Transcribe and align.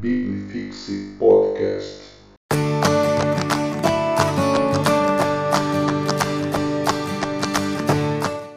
Biblifixe 0.00 1.16
Podcast. 1.18 2.02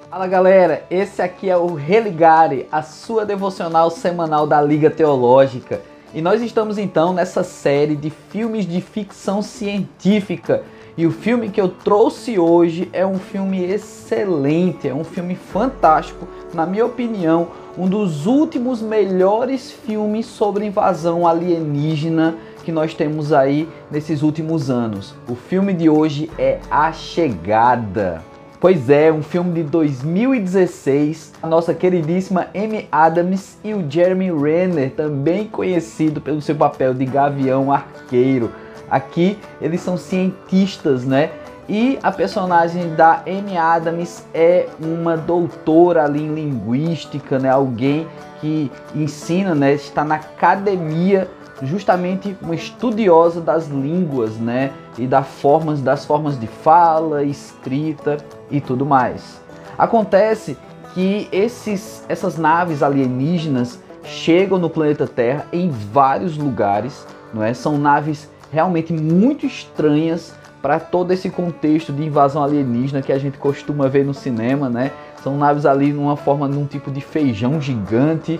Fala 0.07 0.27
galera, 0.27 0.85
esse 0.91 1.19
aqui 1.19 1.49
é 1.49 1.57
o 1.57 1.73
Religare, 1.73 2.67
a 2.71 2.83
sua 2.83 3.25
devocional 3.25 3.89
semanal 3.89 4.45
da 4.45 4.61
Liga 4.61 4.91
Teológica. 4.91 5.81
E 6.13 6.21
nós 6.21 6.43
estamos 6.43 6.77
então 6.77 7.11
nessa 7.11 7.43
série 7.43 7.95
de 7.95 8.11
filmes 8.11 8.67
de 8.67 8.79
ficção 8.79 9.41
científica. 9.41 10.63
E 10.97 11.05
o 11.05 11.11
filme 11.11 11.49
que 11.49 11.61
eu 11.61 11.69
trouxe 11.69 12.37
hoje 12.37 12.89
é 12.91 13.05
um 13.05 13.17
filme 13.17 13.63
excelente, 13.63 14.89
é 14.89 14.93
um 14.93 15.05
filme 15.05 15.35
fantástico, 15.35 16.27
na 16.53 16.65
minha 16.65 16.85
opinião, 16.85 17.47
um 17.77 17.87
dos 17.87 18.25
últimos 18.25 18.81
melhores 18.81 19.71
filmes 19.71 20.25
sobre 20.25 20.65
invasão 20.65 21.25
alienígena 21.25 22.35
que 22.65 22.71
nós 22.71 22.93
temos 22.93 23.31
aí 23.31 23.67
nesses 23.89 24.21
últimos 24.21 24.69
anos. 24.69 25.15
O 25.29 25.35
filme 25.35 25.73
de 25.73 25.89
hoje 25.89 26.29
é 26.37 26.59
A 26.69 26.91
Chegada. 26.91 28.21
Pois 28.59 28.91
é, 28.91 29.11
um 29.11 29.23
filme 29.23 29.53
de 29.53 29.63
2016, 29.63 31.33
a 31.41 31.47
nossa 31.47 31.73
queridíssima 31.73 32.47
Amy 32.53 32.87
Adams 32.91 33.57
e 33.63 33.73
o 33.73 33.89
Jeremy 33.89 34.31
Renner, 34.31 34.91
também 34.91 35.47
conhecido 35.47 36.21
pelo 36.21 36.41
seu 36.43 36.53
papel 36.53 36.93
de 36.93 37.05
Gavião 37.05 37.71
Arqueiro. 37.71 38.51
Aqui 38.91 39.39
eles 39.61 39.79
são 39.79 39.95
cientistas, 39.95 41.05
né? 41.05 41.31
E 41.69 41.97
a 42.03 42.11
personagem 42.11 42.93
da 42.95 43.23
Amy 43.25 43.57
Adams 43.57 44.25
é 44.33 44.67
uma 44.77 45.15
doutora 45.15 46.03
ali 46.03 46.21
em 46.21 46.33
linguística, 46.33 47.39
né? 47.39 47.49
Alguém 47.49 48.05
que 48.41 48.69
ensina, 48.93 49.55
né? 49.55 49.71
Está 49.71 50.03
na 50.03 50.15
academia, 50.15 51.29
justamente 51.63 52.35
uma 52.41 52.53
estudiosa 52.53 53.39
das 53.39 53.67
línguas, 53.67 54.35
né? 54.35 54.71
E 54.97 55.07
das 55.07 55.25
formas, 55.25 55.79
das 55.79 56.03
formas 56.03 56.37
de 56.37 56.47
fala, 56.47 57.23
escrita 57.23 58.17
e 58.49 58.59
tudo 58.59 58.85
mais. 58.85 59.39
Acontece 59.77 60.57
que 60.93 61.29
esses, 61.31 62.03
essas 62.09 62.37
naves 62.37 62.83
alienígenas 62.83 63.79
chegam 64.03 64.57
no 64.57 64.69
planeta 64.69 65.07
Terra 65.07 65.45
em 65.53 65.69
vários 65.69 66.35
lugares, 66.35 67.07
não 67.33 67.41
é? 67.41 67.53
São 67.53 67.77
naves 67.77 68.29
realmente 68.51 68.93
muito 68.93 69.45
estranhas 69.45 70.33
para 70.61 70.79
todo 70.79 71.11
esse 71.11 71.29
contexto 71.29 71.91
de 71.91 72.03
invasão 72.05 72.43
alienígena 72.43 73.01
que 73.01 73.11
a 73.11 73.17
gente 73.17 73.37
costuma 73.37 73.87
ver 73.87 74.05
no 74.05 74.13
cinema, 74.13 74.69
né? 74.69 74.91
São 75.23 75.37
naves 75.37 75.65
ali 75.65 75.91
numa 75.91 76.15
forma 76.15 76.47
de 76.47 76.57
um 76.57 76.65
tipo 76.65 76.91
de 76.91 77.01
feijão 77.01 77.59
gigante 77.59 78.39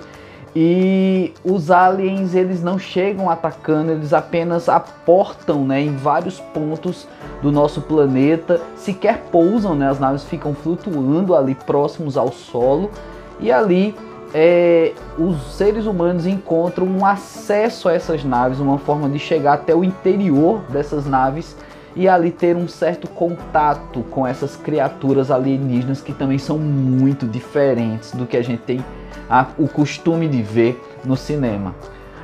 e 0.56 1.34
os 1.44 1.72
aliens 1.72 2.36
eles 2.36 2.62
não 2.62 2.78
chegam 2.78 3.30
atacando, 3.30 3.92
eles 3.92 4.12
apenas 4.12 4.67
aportam, 4.67 5.66
né, 5.66 5.82
em 5.82 5.95
vários 5.95 6.39
pontos 6.39 7.08
do 7.42 7.52
nosso 7.52 7.82
planeta, 7.82 8.59
sequer 8.76 9.23
pousam, 9.32 9.76
né? 9.76 9.89
As 9.89 10.00
naves 10.00 10.23
ficam 10.26 10.54
flutuando 10.54 11.34
ali 11.36 11.56
próximos 11.56 12.17
ao 12.17 12.32
solo 12.32 12.92
e 13.39 13.52
ali 13.52 13.95
é, 14.34 14.94
os 15.18 15.56
seres 15.56 15.86
humanos 15.86 16.26
encontram 16.26 16.88
um 16.88 17.06
acesso 17.06 17.90
a 17.90 17.94
essas 17.94 18.24
naves, 18.24 18.60
uma 18.60 18.78
forma 18.78 19.10
de 19.10 19.20
chegar 19.20 19.54
até 19.54 19.76
o 19.76 19.84
interior 19.84 20.62
dessas 20.70 21.06
naves 21.06 21.56
e 21.96 22.08
ali 22.08 22.32
ter 22.32 22.56
um 22.56 22.68
certo 22.68 23.08
contato 23.10 24.02
com 24.10 24.26
essas 24.26 24.56
criaturas 24.56 25.30
alienígenas 25.30 26.02
que 26.02 26.14
também 26.14 26.38
são 26.38 26.58
muito 26.58 27.26
diferentes 27.26 28.12
do 28.12 28.26
que 28.26 28.38
a 28.38 28.42
gente 28.42 28.62
tem 28.62 28.84
a, 29.30 29.48
o 29.58 29.68
costume 29.68 30.28
de 30.28 30.42
ver 30.42 30.82
no 31.04 31.18
cinema. 31.18 31.76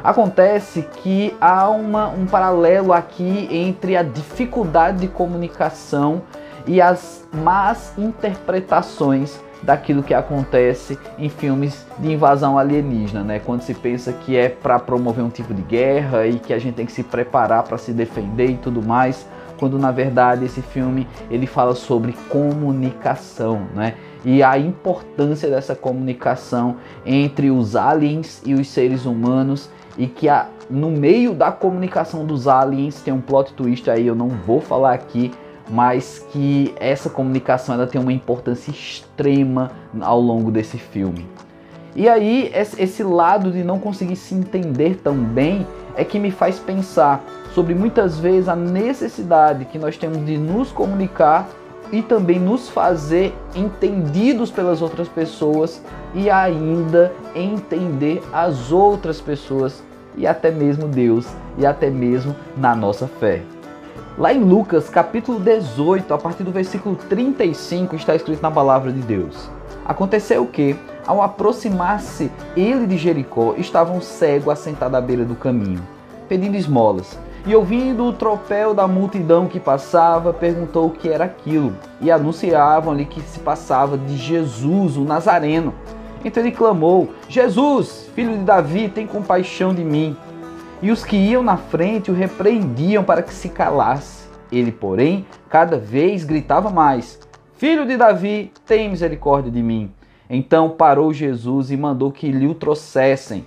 Acontece 0.03 0.87
que 1.03 1.35
há 1.41 1.69
uma, 1.69 2.07
um 2.07 2.25
paralelo 2.25 2.93
aqui 2.93 3.49
entre 3.51 3.97
a 3.97 4.03
dificuldade 4.03 4.99
de 4.99 5.07
comunicação 5.07 6.21
e 6.67 6.81
as 6.81 7.27
más 7.33 7.93
interpretações 7.97 9.39
daquilo 9.63 10.03
que 10.03 10.13
acontece 10.13 10.99
em 11.17 11.29
filmes 11.29 11.87
de 11.97 12.11
invasão 12.11 12.57
alienígena, 12.57 13.23
né? 13.23 13.39
Quando 13.39 13.61
se 13.61 13.73
pensa 13.73 14.13
que 14.13 14.37
é 14.37 14.49
para 14.49 14.77
promover 14.77 15.23
um 15.23 15.29
tipo 15.29 15.53
de 15.53 15.61
guerra 15.63 16.27
e 16.27 16.39
que 16.39 16.53
a 16.53 16.59
gente 16.59 16.75
tem 16.75 16.85
que 16.85 16.91
se 16.91 17.03
preparar 17.03 17.63
para 17.63 17.77
se 17.77 17.91
defender 17.91 18.51
e 18.51 18.57
tudo 18.57 18.83
mais, 18.83 19.27
quando 19.57 19.79
na 19.79 19.91
verdade 19.91 20.45
esse 20.45 20.61
filme 20.61 21.07
ele 21.31 21.47
fala 21.47 21.73
sobre 21.73 22.13
comunicação, 22.29 23.61
né? 23.73 23.95
E 24.23 24.43
a 24.43 24.57
importância 24.57 25.49
dessa 25.49 25.75
comunicação 25.75 26.75
entre 27.05 27.49
os 27.49 27.75
aliens 27.75 28.41
e 28.45 28.53
os 28.53 28.67
seres 28.67 29.05
humanos 29.05 29.69
e 29.97 30.05
que 30.05 30.29
a, 30.29 30.47
no 30.69 30.91
meio 30.91 31.33
da 31.33 31.51
comunicação 31.51 32.25
dos 32.25 32.47
aliens 32.47 33.01
tem 33.01 33.13
um 33.13 33.21
plot 33.21 33.53
twist 33.53 33.89
aí, 33.89 34.05
eu 34.05 34.15
não 34.15 34.29
vou 34.29 34.61
falar 34.61 34.93
aqui, 34.93 35.31
mas 35.69 36.25
que 36.31 36.73
essa 36.79 37.09
comunicação 37.09 37.75
ela 37.75 37.87
tem 37.87 37.99
uma 37.99 38.13
importância 38.13 38.71
extrema 38.71 39.71
ao 40.01 40.19
longo 40.19 40.51
desse 40.51 40.77
filme. 40.77 41.27
E 41.95 42.07
aí 42.07 42.51
esse 42.53 43.01
lado 43.03 43.51
de 43.51 43.63
não 43.63 43.79
conseguir 43.79 44.15
se 44.15 44.35
entender 44.35 44.99
tão 45.03 45.15
bem 45.15 45.65
é 45.95 46.03
que 46.03 46.19
me 46.19 46.29
faz 46.29 46.59
pensar 46.59 47.23
sobre 47.53 47.73
muitas 47.73 48.19
vezes 48.19 48.47
a 48.47 48.55
necessidade 48.55 49.65
que 49.65 49.79
nós 49.79 49.97
temos 49.97 50.23
de 50.23 50.37
nos 50.37 50.71
comunicar 50.71 51.49
e 51.91 52.01
também 52.01 52.39
nos 52.39 52.69
fazer 52.69 53.33
entendidos 53.55 54.51
pelas 54.51 54.81
outras 54.81 55.07
pessoas 55.07 55.81
e 56.13 56.29
ainda 56.29 57.11
entender 57.33 58.21
as 58.31 58.71
outras 58.71 59.19
pessoas 59.19 59.81
e 60.15 60.27
até 60.27 60.51
mesmo 60.51 60.87
Deus 60.87 61.27
e 61.57 61.65
até 61.65 61.89
mesmo 61.89 62.35
na 62.55 62.75
nossa 62.75 63.07
fé. 63.07 63.56
Lá 64.17 64.33
em 64.33 64.39
Lucas, 64.39 64.89
capítulo 64.89 65.39
18, 65.39 66.11
a 66.11 66.17
partir 66.17 66.43
do 66.43 66.51
versículo 66.51 66.95
35, 66.95 67.95
está 67.95 68.15
escrito 68.15 68.41
na 68.41 68.49
palavra 68.49 68.91
de 68.91 68.99
Deus: 68.99 69.47
Aconteceu 69.85 70.43
que, 70.47 70.75
ao 71.05 71.21
aproximar-se 71.21 72.31
ele 72.55 72.87
de 72.87 72.97
Jericó, 72.97 73.53
estava 73.59 73.93
um 73.93 74.01
cego 74.01 74.49
assentado 74.49 74.97
à 74.97 75.01
beira 75.01 75.23
do 75.23 75.35
caminho, 75.35 75.83
pedindo 76.27 76.57
esmolas. 76.57 77.15
E 77.45 77.55
ouvindo 77.55 78.05
o 78.05 78.11
tropel 78.11 78.73
da 78.73 78.87
multidão 78.87 79.45
que 79.45 79.59
passava, 79.59 80.33
perguntou 80.33 80.87
o 80.87 80.91
que 80.91 81.09
era 81.09 81.25
aquilo. 81.25 81.75
E 82.01 82.09
anunciavam-lhe 82.09 83.05
que 83.05 83.21
se 83.21 83.37
passava 83.37 83.99
de 83.99 84.17
Jesus, 84.17 84.97
o 84.97 85.03
Nazareno. 85.03 85.75
Então 86.25 86.41
ele 86.41 86.51
clamou: 86.51 87.11
Jesus, 87.29 88.09
filho 88.15 88.35
de 88.35 88.43
Davi, 88.43 88.89
tem 88.89 89.05
compaixão 89.05 89.75
de 89.75 89.83
mim. 89.83 90.17
E 90.81 90.91
os 90.91 91.03
que 91.03 91.15
iam 91.15 91.41
na 91.41 91.57
frente 91.57 92.11
o 92.11 92.13
repreendiam 92.13 93.03
para 93.03 93.23
que 93.23 93.33
se 93.33 93.49
calasse. 93.49 94.27
Ele, 94.51 94.71
porém, 94.71 95.25
cada 95.49 95.77
vez 95.77 96.23
gritava 96.23 96.69
mais: 96.69 97.19
Filho 97.57 97.85
de 97.85 97.97
Davi, 97.97 98.51
tem 98.65 98.89
misericórdia 98.89 99.51
de 99.51 99.63
mim. 99.63 99.91
Então 100.29 100.69
parou 100.69 101.11
Jesus 101.11 101.71
e 101.71 101.77
mandou 101.77 102.11
que 102.11 102.31
lhe 102.31 102.47
o 102.47 102.53
trouxessem. 102.53 103.43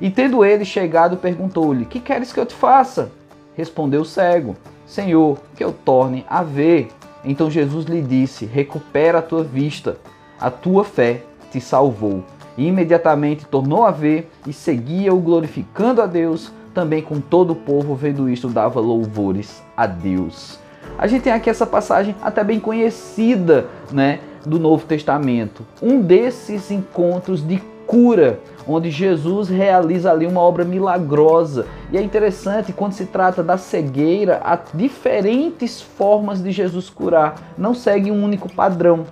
E 0.00 0.10
tendo 0.10 0.44
ele 0.44 0.64
chegado, 0.64 1.16
perguntou-lhe: 1.16 1.84
Que 1.84 1.98
queres 1.98 2.32
que 2.32 2.38
eu 2.38 2.46
te 2.46 2.54
faça? 2.54 3.10
Respondeu 3.56 4.02
o 4.02 4.06
cego: 4.06 4.56
Senhor, 4.86 5.38
que 5.56 5.64
eu 5.64 5.72
torne 5.72 6.24
a 6.28 6.42
ver. 6.42 6.88
Então 7.24 7.50
Jesus 7.50 7.86
lhe 7.86 8.00
disse: 8.00 8.46
Recupera 8.46 9.18
a 9.18 9.22
tua 9.22 9.42
vista, 9.42 9.98
a 10.40 10.50
tua 10.50 10.84
fé 10.84 11.22
te 11.50 11.60
salvou. 11.60 12.22
E 12.56 12.66
imediatamente 12.66 13.46
tornou 13.46 13.84
a 13.84 13.90
ver 13.90 14.30
e 14.46 14.52
seguia-o 14.52 15.20
glorificando 15.20 16.02
a 16.02 16.06
Deus 16.06 16.52
também 16.78 17.02
com 17.02 17.20
todo 17.20 17.50
o 17.50 17.56
povo, 17.56 17.96
vendo 17.96 18.30
isto, 18.30 18.46
dava 18.46 18.78
louvores 18.78 19.64
a 19.76 19.84
Deus. 19.84 20.60
A 20.96 21.08
gente 21.08 21.22
tem 21.22 21.32
aqui 21.32 21.50
essa 21.50 21.66
passagem 21.66 22.14
até 22.22 22.44
bem 22.44 22.60
conhecida, 22.60 23.66
né, 23.90 24.20
do 24.46 24.60
Novo 24.60 24.86
Testamento. 24.86 25.66
Um 25.82 26.00
desses 26.00 26.70
encontros 26.70 27.44
de 27.44 27.60
cura, 27.84 28.38
onde 28.64 28.92
Jesus 28.92 29.48
realiza 29.48 30.12
ali 30.12 30.24
uma 30.24 30.40
obra 30.40 30.64
milagrosa. 30.64 31.66
E 31.90 31.98
é 31.98 32.00
interessante 32.00 32.72
quando 32.72 32.92
se 32.92 33.06
trata 33.06 33.42
da 33.42 33.58
cegueira, 33.58 34.40
há 34.44 34.56
diferentes 34.72 35.82
formas 35.82 36.40
de 36.40 36.52
Jesus 36.52 36.88
curar, 36.88 37.54
não 37.58 37.74
segue 37.74 38.12
um 38.12 38.22
único 38.22 38.48
padrão. 38.48 39.04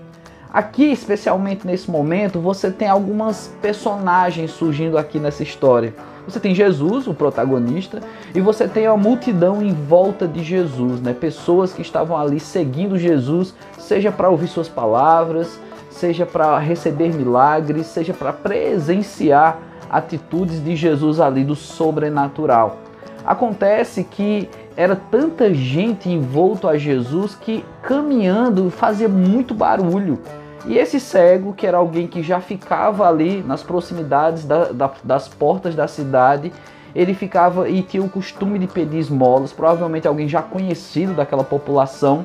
Aqui, 0.53 0.85
especialmente 0.85 1.67
nesse 1.67 1.91
momento, 1.91 2.39
você 2.39 2.71
tem 2.71 2.87
algumas 2.87 3.53
personagens 3.61 4.53
surgindo 4.53 4.97
aqui 4.97 5.19
nessa 5.19 5.43
história. 5.43 5.93
Você 6.27 6.41
tem 6.41 6.55
Jesus, 6.55 7.07
o 7.07 7.15
protagonista, 7.15 8.01
e 8.35 8.41
você 8.41 8.67
tem 8.67 8.87
a 8.87 8.97
multidão 8.97 9.63
em 9.63 9.73
volta 9.73 10.27
de 10.27 10.43
Jesus, 10.43 11.01
né? 11.01 11.13
Pessoas 11.13 11.73
que 11.73 11.83
estavam 11.83 12.17
ali 12.17 12.41
seguindo 12.41 12.99
Jesus, 12.99 13.55
seja 13.79 14.11
para 14.11 14.29
ouvir 14.29 14.49
suas 14.49 14.69
palavras, 14.69 15.61
seja 15.89 16.27
para 16.27 16.59
receber 16.59 17.15
milagres, 17.15 17.87
seja 17.87 18.13
para 18.13 18.33
presenciar 18.33 19.59
atitudes 19.89 20.63
de 20.63 20.75
Jesus 20.75 21.21
ali 21.21 21.45
do 21.45 21.55
sobrenatural. 21.55 22.79
Acontece 23.25 24.05
que 24.05 24.49
era 24.77 24.95
tanta 24.95 25.53
gente 25.55 26.09
envolto 26.09 26.69
a 26.69 26.77
Jesus 26.77 27.35
que 27.35 27.65
caminhando 27.83 28.71
fazia 28.71 29.09
muito 29.09 29.55
barulho. 29.55 30.19
E 30.65 30.79
esse 30.79 30.99
cego, 30.99 31.53
que 31.53 31.67
era 31.67 31.77
alguém 31.77 32.07
que 32.07 32.23
já 32.23 32.41
ficava 32.41 33.07
ali 33.09 33.43
nas 33.43 33.63
proximidades 33.63 34.45
da, 34.45 34.73
da, 34.73 34.91
das 35.05 35.29
portas 35.29 35.75
da 35.75 35.87
cidade, 35.87 36.53
ele 36.95 37.13
ficava 37.13 37.69
e 37.69 37.83
tinha 37.83 38.03
o 38.03 38.09
costume 38.09 38.59
de 38.59 38.67
pedir 38.67 38.99
esmolas, 38.99 39.53
provavelmente 39.53 40.09
alguém 40.09 40.27
já 40.27 40.41
conhecido 40.41 41.13
daquela 41.13 41.45
população. 41.45 42.25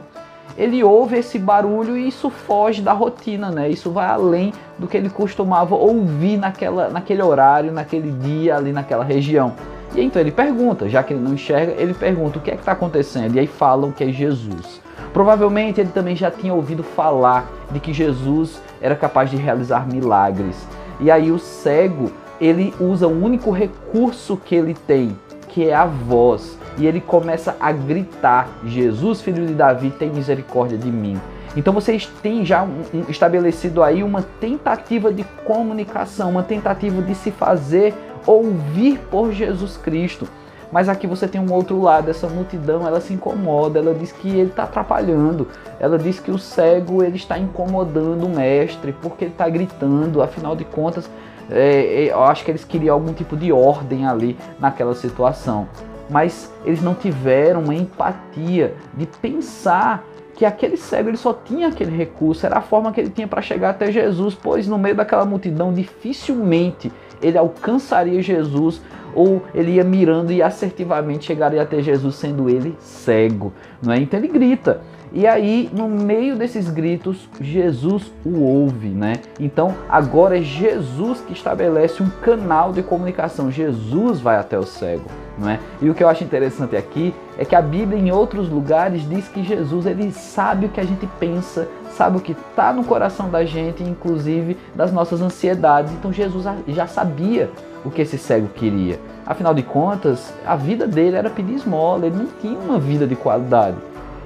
Ele 0.58 0.84
ouve 0.84 1.18
esse 1.18 1.38
barulho 1.38 1.98
e 1.98 2.08
isso 2.08 2.30
foge 2.30 2.82
da 2.82 2.94
rotina, 2.94 3.52
né? 3.52 3.70
Isso 3.70 3.92
vai 3.92 4.08
além 4.08 4.54
do 4.78 4.88
que 4.88 4.98
ele 4.98 5.10
costumava 5.10 5.76
ouvir 5.76 6.38
naquela, 6.38 6.90
naquele 6.90 7.22
horário, 7.22 7.72
naquele 7.72 8.12
dia, 8.12 8.56
ali 8.56 8.72
naquela 8.72 9.04
região. 9.04 9.54
E 9.94 10.02
então 10.02 10.22
ele 10.22 10.32
pergunta, 10.32 10.88
já 10.88 11.04
que 11.04 11.14
ele 11.14 11.22
não 11.22 11.34
enxerga, 11.34 11.74
ele 11.78 11.94
pergunta 11.94 12.38
o 12.40 12.42
que 12.42 12.50
é 12.50 12.54
que 12.54 12.62
está 12.62 12.72
acontecendo. 12.72 13.36
E 13.36 13.40
aí 13.40 13.48
falam 13.48 13.92
que 13.92 14.04
é 14.04 14.08
Jesus. 14.08 14.82
Provavelmente 15.14 15.82
ele 15.82 15.92
também 15.92 16.16
já 16.16 16.32
tinha 16.32 16.54
ouvido 16.54 16.84
falar 16.84 17.50
de 17.72 17.80
que 17.80 17.94
Jesus 17.94 18.62
era 18.82 18.96
capaz 18.96 19.30
de 19.30 19.38
realizar 19.38 19.88
milagres. 19.88 20.68
E 21.00 21.10
aí 21.12 21.32
o 21.32 21.40
cego, 21.40 22.12
ele 22.40 22.74
usa 22.80 23.08
o 23.08 23.24
único 23.24 23.52
recurso 23.52 24.38
que 24.38 24.56
ele 24.56 24.74
tem, 24.74 25.18
que 25.48 25.68
é 25.68 25.74
a 25.74 25.86
voz. 25.86 26.58
E 26.78 26.86
ele 26.86 27.02
começa 27.02 27.56
a 27.60 27.72
gritar: 27.72 28.50
Jesus, 28.66 29.22
filho 29.22 29.46
de 29.46 29.54
Davi, 29.54 29.92
tem 29.92 30.10
misericórdia 30.10 30.78
de 30.78 30.92
mim. 30.92 31.20
Então 31.56 31.74
vocês 31.74 32.06
têm 32.22 32.46
já 32.46 32.64
um, 32.64 32.82
estabelecido 33.10 33.84
aí 33.84 34.04
uma 34.04 34.22
tentativa 34.40 35.12
de 35.12 35.24
comunicação, 35.46 36.30
uma 36.30 36.44
tentativa 36.44 37.02
de 37.02 37.14
se 37.14 37.30
fazer 37.30 37.94
ouvir 38.26 39.00
por 39.10 39.34
Jesus 39.34 39.76
Cristo. 39.76 40.28
Mas 40.72 40.88
aqui 40.88 41.06
você 41.06 41.28
tem 41.28 41.42
um 41.42 41.52
outro 41.52 41.82
lado, 41.82 42.10
essa 42.10 42.28
multidão, 42.28 42.88
ela 42.88 43.02
se 43.02 43.14
incomoda, 43.14 43.80
ela 43.80 43.94
diz 43.94 44.12
que 44.12 44.30
ele 44.30 44.50
está 44.50 44.64
atrapalhando, 44.64 45.48
ela 45.80 45.98
diz 45.98 46.20
que 46.20 46.32
o 46.32 46.38
cego 46.38 47.04
ele 47.04 47.18
está 47.18 47.38
incomodando 47.38 48.26
o 48.26 48.30
mestre 48.30 48.96
porque 49.02 49.26
ele 49.26 49.32
está 49.32 49.50
gritando, 49.50 50.22
afinal 50.22 50.56
de 50.56 50.64
contas, 50.64 51.10
é, 51.50 52.06
é, 52.06 52.14
eu 52.14 52.24
acho 52.24 52.46
que 52.46 52.52
eles 52.52 52.64
queriam 52.64 52.96
algum 52.96 53.14
tipo 53.14 53.36
de 53.36 53.52
ordem 53.52 54.08
ali 54.08 54.38
naquela 54.60 54.96
situação. 54.96 55.68
Mas 56.10 56.52
eles 56.66 56.82
não 56.82 56.94
tiveram 56.94 57.62
uma 57.62 57.76
empatia 57.76 58.74
de 58.94 59.06
pensar 59.06 60.06
que 60.36 60.46
aquele 60.46 60.78
cego 60.78 61.10
ele 61.10 61.18
só 61.18 61.34
tinha 61.34 61.68
aquele 61.68 61.96
recurso, 61.96 62.46
era 62.46 62.58
a 62.58 62.62
forma 62.62 62.92
que 62.92 63.00
ele 63.00 63.10
tinha 63.10 63.28
para 63.28 63.42
chegar 63.42 63.72
até 63.72 63.92
Jesus, 63.92 64.34
pois 64.34 64.68
no 64.68 64.78
meio 64.78 64.96
daquela 64.96 65.26
multidão 65.26 65.74
dificilmente 65.74 66.92
ele 67.22 67.38
alcançaria 67.38 68.22
Jesus 68.22 68.82
ou 69.14 69.44
ele 69.54 69.72
ia 69.72 69.84
mirando 69.84 70.32
e 70.32 70.42
assertivamente 70.42 71.26
chegaria 71.26 71.62
até 71.62 71.82
Jesus 71.82 72.16
sendo 72.16 72.50
ele 72.50 72.76
cego, 72.80 73.54
não 73.82 73.94
é? 73.94 73.98
Então 74.00 74.20
ele 74.20 74.28
grita. 74.30 74.82
E 75.14 75.28
aí, 75.28 75.70
no 75.74 75.90
meio 75.90 76.38
desses 76.38 76.70
gritos, 76.70 77.28
Jesus 77.42 78.10
o 78.26 78.44
ouve, 78.44 78.88
né? 78.88 79.16
Então, 79.38 79.76
agora 79.90 80.38
é 80.38 80.42
Jesus 80.42 81.20
que 81.20 81.34
estabelece 81.34 82.02
um 82.02 82.10
canal 82.10 82.72
de 82.72 82.82
comunicação. 82.82 83.52
Jesus 83.52 84.22
vai 84.22 84.38
até 84.38 84.58
o 84.58 84.64
cego, 84.64 85.04
não 85.38 85.50
é? 85.50 85.60
E 85.82 85.90
o 85.90 85.94
que 85.94 86.04
eu 86.04 86.10
acho 86.10 86.24
interessante 86.24 86.76
aqui 86.76 87.14
é 87.38 87.46
que 87.46 87.56
a 87.56 87.62
Bíblia 87.62 88.00
em 88.00 88.12
outros 88.12 88.50
lugares 88.50 89.08
diz 89.08 89.28
que 89.28 89.44
Jesus 89.44 89.86
ele 89.86 90.12
sabe 90.12 90.66
o 90.66 90.70
que 90.70 90.80
a 90.80 90.84
gente 90.84 91.08
pensa, 91.20 91.68
sabe 91.96 92.18
o 92.18 92.22
que 92.22 92.34
está 92.34 92.74
no 92.74 92.84
coração 92.84 93.30
da 93.30 93.44
gente, 93.46 93.84
inclusive 93.84 94.58
das 94.76 94.92
nossas 94.92 95.22
ansiedades. 95.22 95.92
Então 95.94 96.12
Jesus 96.12 96.46
já 96.68 96.88
sabia 96.88 97.50
o 97.84 97.90
que 97.90 98.02
esse 98.02 98.18
cego 98.18 98.48
queria. 98.48 99.00
Afinal 99.26 99.54
de 99.54 99.64
contas, 99.64 100.34
a 100.46 100.56
vida 100.56 100.86
dele 100.86 101.16
era 101.16 101.30
pedir 101.30 101.56
esmola, 101.56 102.06
ele 102.06 102.18
não 102.18 102.28
tinha 102.40 102.60
uma 102.60 102.78
vida 102.78 103.08
de 103.08 103.16
qualidade. 103.16 103.78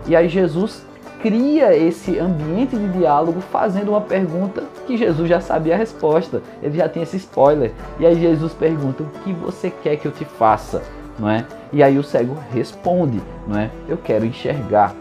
E 0.08 0.16
aí 0.16 0.28
Jesus 0.28 0.86
cria 1.26 1.76
esse 1.76 2.20
ambiente 2.20 2.78
de 2.78 2.88
diálogo 2.90 3.42
fazendo 3.42 3.90
uma 3.90 4.02
pergunta 4.02 4.64
que 4.86 4.96
Jesus 4.96 5.28
já 5.28 5.42
sabia 5.42 5.74
a 5.74 5.78
resposta. 5.78 6.40
Ele 6.62 6.78
já 6.78 6.88
tinha 6.88 7.02
esse 7.02 7.18
spoiler. 7.18 7.72
E 8.00 8.06
aí 8.06 8.14
Jesus 8.22 8.54
pergunta: 8.54 9.02
"O 9.02 9.08
que 9.24 9.34
você 9.34 9.72
quer 9.72 9.96
que 9.96 10.06
eu 10.08 10.12
te 10.12 10.24
faça?", 10.24 10.84
não 11.18 11.28
é? 11.28 11.44
E 11.74 11.82
aí 11.82 11.98
o 11.98 12.04
cego 12.04 12.38
responde, 12.54 13.20
não 13.48 13.58
é? 13.58 13.72
"Eu 13.90 13.98
quero 13.98 14.24
enxergar". 14.24 14.94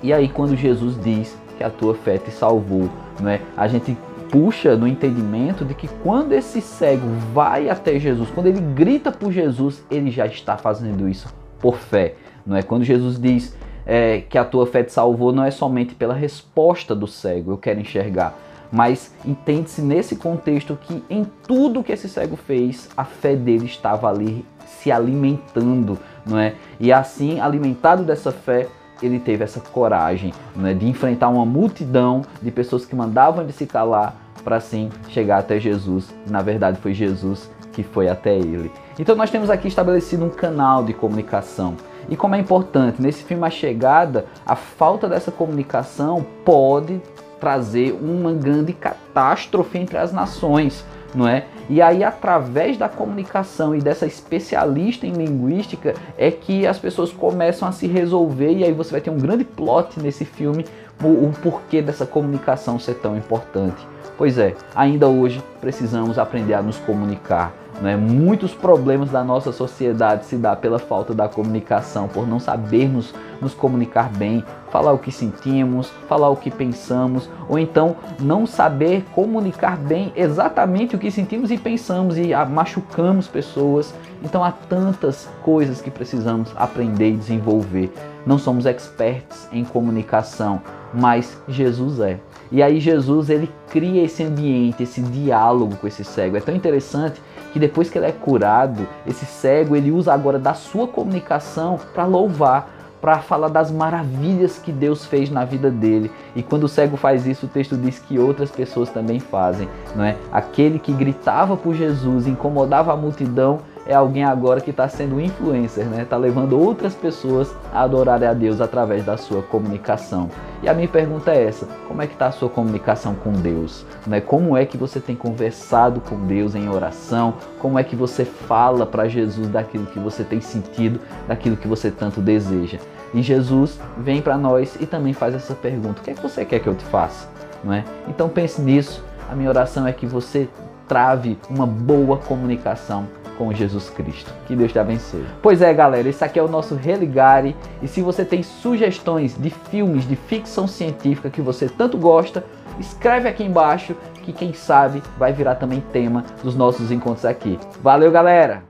E 0.00 0.12
aí 0.12 0.28
quando 0.28 0.54
Jesus 0.54 0.96
diz 1.02 1.36
que 1.58 1.64
a 1.64 1.70
tua 1.70 1.96
fé 1.96 2.16
te 2.16 2.30
salvou, 2.30 2.88
não 3.18 3.28
é? 3.28 3.40
A 3.56 3.66
gente 3.66 3.98
puxa 4.30 4.76
no 4.76 4.86
entendimento 4.86 5.64
de 5.64 5.74
que 5.74 5.88
quando 6.04 6.32
esse 6.32 6.60
cego 6.60 7.08
vai 7.34 7.68
até 7.68 7.98
Jesus, 7.98 8.30
quando 8.32 8.46
ele 8.46 8.60
grita 8.60 9.10
por 9.10 9.32
Jesus, 9.32 9.84
ele 9.90 10.12
já 10.12 10.26
está 10.26 10.56
fazendo 10.56 11.08
isso 11.08 11.26
por 11.58 11.76
fé, 11.76 12.14
não 12.46 12.56
é? 12.56 12.62
Quando 12.62 12.84
Jesus 12.84 13.20
diz 13.20 13.52
é, 13.90 14.20
que 14.20 14.38
a 14.38 14.44
tua 14.44 14.68
fé 14.68 14.84
te 14.84 14.92
salvou 14.92 15.32
não 15.32 15.44
é 15.44 15.50
somente 15.50 15.96
pela 15.96 16.14
resposta 16.14 16.94
do 16.94 17.08
cego, 17.08 17.50
eu 17.50 17.58
quero 17.58 17.80
enxergar, 17.80 18.38
mas 18.70 19.12
entende-se 19.24 19.82
nesse 19.82 20.14
contexto 20.14 20.78
que 20.80 21.02
em 21.10 21.26
tudo 21.44 21.82
que 21.82 21.90
esse 21.90 22.08
cego 22.08 22.36
fez, 22.36 22.88
a 22.96 23.04
fé 23.04 23.34
dele 23.34 23.64
estava 23.64 24.08
ali 24.08 24.46
se 24.64 24.92
alimentando, 24.92 25.98
não 26.24 26.38
é? 26.38 26.54
E 26.78 26.92
assim, 26.92 27.40
alimentado 27.40 28.04
dessa 28.04 28.30
fé, 28.30 28.68
ele 29.02 29.18
teve 29.18 29.42
essa 29.42 29.58
coragem 29.58 30.32
né, 30.54 30.72
de 30.72 30.86
enfrentar 30.86 31.28
uma 31.28 31.44
multidão 31.44 32.22
de 32.40 32.52
pessoas 32.52 32.86
que 32.86 32.94
mandavam 32.94 33.42
ele 33.42 33.52
se 33.52 33.66
calar 33.66 34.14
para 34.44 34.54
assim 34.54 34.88
chegar 35.08 35.38
até 35.38 35.58
Jesus. 35.58 36.14
Na 36.28 36.42
verdade, 36.42 36.78
foi 36.80 36.94
Jesus 36.94 37.50
que 37.72 37.82
foi 37.82 38.08
até 38.08 38.36
ele. 38.36 38.70
Então, 39.00 39.16
nós 39.16 39.30
temos 39.30 39.50
aqui 39.50 39.66
estabelecido 39.66 40.24
um 40.24 40.30
canal 40.30 40.84
de 40.84 40.92
comunicação 40.92 41.76
e 42.08 42.16
como 42.16 42.34
é 42.34 42.38
importante, 42.38 43.00
nesse 43.00 43.22
filme 43.22 43.46
A 43.46 43.50
Chegada, 43.50 44.26
a 44.46 44.56
falta 44.56 45.08
dessa 45.08 45.30
comunicação 45.30 46.24
pode 46.44 47.00
trazer 47.40 47.92
uma 48.00 48.32
grande 48.32 48.72
catástrofe 48.72 49.78
entre 49.78 49.96
as 49.96 50.12
nações, 50.12 50.84
não 51.14 51.26
é? 51.26 51.46
E 51.68 51.80
aí, 51.80 52.04
através 52.04 52.76
da 52.76 52.88
comunicação 52.88 53.74
e 53.74 53.80
dessa 53.80 54.06
especialista 54.06 55.06
em 55.06 55.12
linguística, 55.12 55.94
é 56.18 56.30
que 56.30 56.66
as 56.66 56.78
pessoas 56.78 57.12
começam 57.12 57.66
a 57.66 57.72
se 57.72 57.86
resolver, 57.86 58.52
e 58.52 58.64
aí 58.64 58.72
você 58.72 58.90
vai 58.90 59.00
ter 59.00 59.10
um 59.10 59.18
grande 59.18 59.44
plot 59.44 59.98
nesse 60.00 60.24
filme, 60.24 60.64
o, 61.02 61.06
o 61.06 61.32
porquê 61.42 61.80
dessa 61.80 62.04
comunicação 62.04 62.78
ser 62.78 62.94
tão 62.94 63.16
importante. 63.16 63.86
Pois 64.18 64.36
é, 64.36 64.54
ainda 64.74 65.08
hoje 65.08 65.42
precisamos 65.60 66.18
aprender 66.18 66.54
a 66.54 66.62
nos 66.62 66.76
comunicar. 66.76 67.54
Né? 67.80 67.96
Muitos 67.96 68.52
problemas 68.52 69.10
da 69.10 69.24
nossa 69.24 69.52
sociedade 69.52 70.26
se 70.26 70.36
dá 70.36 70.54
pela 70.54 70.78
falta 70.78 71.14
da 71.14 71.28
comunicação, 71.28 72.08
por 72.08 72.26
não 72.26 72.38
sabermos 72.38 73.14
nos 73.40 73.54
comunicar 73.54 74.10
bem, 74.10 74.44
falar 74.70 74.92
o 74.92 74.98
que 74.98 75.10
sentimos, 75.10 75.90
falar 76.08 76.28
o 76.28 76.36
que 76.36 76.50
pensamos, 76.50 77.28
ou 77.48 77.58
então 77.58 77.96
não 78.20 78.46
saber 78.46 79.04
comunicar 79.14 79.78
bem 79.78 80.12
exatamente 80.14 80.94
o 80.94 80.98
que 80.98 81.10
sentimos 81.10 81.50
e 81.50 81.56
pensamos 81.56 82.18
e 82.18 82.34
machucamos 82.50 83.26
pessoas. 83.26 83.94
Então 84.22 84.44
há 84.44 84.52
tantas 84.52 85.28
coisas 85.42 85.80
que 85.80 85.90
precisamos 85.90 86.52
aprender 86.56 87.12
e 87.12 87.16
desenvolver. 87.16 87.90
Não 88.26 88.38
somos 88.38 88.66
experts 88.66 89.48
em 89.52 89.64
comunicação, 89.64 90.60
mas 90.92 91.40
Jesus 91.48 92.00
é. 92.00 92.18
E 92.52 92.62
aí 92.62 92.80
Jesus 92.80 93.30
ele 93.30 93.50
cria 93.70 94.02
esse 94.02 94.22
ambiente, 94.24 94.82
esse 94.82 95.00
diálogo 95.00 95.76
com 95.76 95.86
esse 95.86 96.04
cego. 96.04 96.36
É 96.36 96.40
tão 96.40 96.54
interessante 96.54 97.20
que 97.52 97.58
depois 97.58 97.88
que 97.88 97.98
ele 97.98 98.06
é 98.06 98.12
curado, 98.12 98.86
esse 99.06 99.24
cego 99.24 99.76
ele 99.76 99.90
usa 99.90 100.12
agora 100.12 100.38
da 100.38 100.54
sua 100.54 100.86
comunicação 100.86 101.78
para 101.94 102.04
louvar, 102.04 102.68
para 103.00 103.18
falar 103.18 103.48
das 103.48 103.70
maravilhas 103.70 104.58
que 104.58 104.70
Deus 104.70 105.06
fez 105.06 105.30
na 105.30 105.44
vida 105.44 105.70
dele. 105.70 106.10
E 106.36 106.42
quando 106.42 106.64
o 106.64 106.68
cego 106.68 106.96
faz 106.96 107.26
isso, 107.26 107.46
o 107.46 107.48
texto 107.48 107.76
diz 107.76 107.98
que 107.98 108.18
outras 108.18 108.50
pessoas 108.50 108.90
também 108.90 109.18
fazem, 109.18 109.68
não 109.96 110.04
é? 110.04 110.16
Aquele 110.30 110.78
que 110.78 110.92
gritava 110.92 111.56
por 111.56 111.74
Jesus, 111.74 112.26
incomodava 112.26 112.92
a 112.92 112.96
multidão, 112.96 113.60
é 113.90 113.94
alguém 113.94 114.22
agora 114.22 114.60
que 114.60 114.70
está 114.70 114.88
sendo 114.88 115.20
influencer, 115.20 115.84
né? 115.86 116.02
Está 116.02 116.16
levando 116.16 116.56
outras 116.56 116.94
pessoas 116.94 117.52
a 117.72 117.82
adorarem 117.82 118.28
a 118.28 118.32
Deus 118.32 118.60
através 118.60 119.04
da 119.04 119.16
sua 119.16 119.42
comunicação. 119.42 120.30
E 120.62 120.68
a 120.68 120.74
minha 120.74 120.86
pergunta 120.86 121.32
é 121.32 121.44
essa: 121.44 121.66
como 121.88 122.00
é 122.00 122.06
que 122.06 122.12
está 122.12 122.28
a 122.28 122.30
sua 122.30 122.48
comunicação 122.48 123.16
com 123.16 123.32
Deus? 123.32 123.84
Né? 124.06 124.20
Como 124.20 124.56
é 124.56 124.64
que 124.64 124.76
você 124.76 125.00
tem 125.00 125.16
conversado 125.16 126.00
com 126.00 126.24
Deus 126.24 126.54
em 126.54 126.68
oração? 126.68 127.34
Como 127.58 127.80
é 127.80 127.82
que 127.82 127.96
você 127.96 128.24
fala 128.24 128.86
para 128.86 129.08
Jesus 129.08 129.48
daquilo 129.48 129.86
que 129.86 129.98
você 129.98 130.22
tem 130.22 130.40
sentido, 130.40 131.00
daquilo 131.26 131.56
que 131.56 131.66
você 131.66 131.90
tanto 131.90 132.20
deseja? 132.20 132.78
E 133.12 133.20
Jesus 133.22 133.80
vem 133.98 134.22
para 134.22 134.38
nós 134.38 134.76
e 134.78 134.86
também 134.86 135.12
faz 135.12 135.34
essa 135.34 135.54
pergunta: 135.54 136.00
o 136.00 136.04
que 136.04 136.12
é 136.12 136.14
que 136.14 136.22
você 136.22 136.44
quer 136.44 136.60
que 136.60 136.68
eu 136.68 136.76
te 136.76 136.84
faça? 136.84 137.28
Não 137.64 137.72
é? 137.72 137.84
Então 138.06 138.28
pense 138.28 138.62
nisso. 138.62 139.04
A 139.28 139.34
minha 139.34 139.48
oração 139.48 139.84
é 139.84 139.92
que 139.92 140.06
você 140.06 140.48
trave 140.86 141.36
uma 141.48 141.66
boa 141.66 142.16
comunicação 142.18 143.06
com 143.40 143.54
Jesus 143.54 143.88
Cristo. 143.88 144.30
Que 144.46 144.54
Deus 144.54 144.70
te 144.70 144.78
abençoe. 144.78 145.24
Pois 145.40 145.62
é, 145.62 145.72
galera, 145.72 146.06
esse 146.06 146.22
aqui 146.22 146.38
é 146.38 146.42
o 146.42 146.48
nosso 146.48 146.74
Religare. 146.74 147.56
E 147.80 147.88
se 147.88 148.02
você 148.02 148.22
tem 148.22 148.42
sugestões 148.42 149.34
de 149.34 149.48
filmes 149.48 150.06
de 150.06 150.14
ficção 150.14 150.68
científica 150.68 151.30
que 151.30 151.40
você 151.40 151.66
tanto 151.66 151.96
gosta, 151.96 152.44
escreve 152.78 153.30
aqui 153.30 153.42
embaixo 153.42 153.96
que 154.22 154.34
quem 154.34 154.52
sabe 154.52 155.02
vai 155.18 155.32
virar 155.32 155.54
também 155.54 155.82
tema 155.90 156.22
dos 156.42 156.54
nossos 156.54 156.92
encontros 156.92 157.24
aqui. 157.24 157.58
Valeu, 157.82 158.12
galera! 158.12 158.62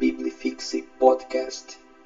Biblifixe 0.00 0.82
Podcast 0.98 1.77